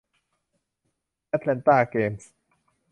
[1.27, 2.29] แอตแลนต้าเกมส์